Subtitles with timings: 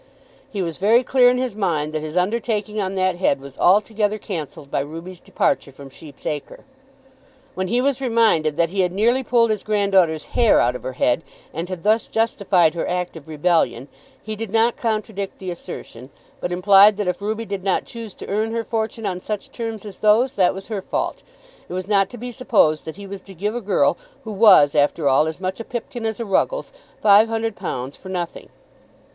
[0.49, 4.17] He was very clear in his mind that his undertaking on that head was altogether
[4.17, 6.65] cancelled by Ruby's departure from Sheep's Acre.
[7.53, 10.93] When he was reminded that he had nearly pulled his granddaughter's hair out of her
[10.93, 11.21] head,
[11.53, 13.89] and had thus justified her act of rebellion,
[14.23, 16.09] he did not contradict the assertion,
[16.39, 19.85] but implied that if Ruby did not choose to earn her fortune on such terms
[19.85, 21.21] as those, that was her fault.
[21.69, 24.73] It was not to be supposed that he was to give a girl, who was
[24.73, 26.73] after all as much a Pipkin as a Ruggles,
[27.03, 28.49] five hundred pounds for nothing.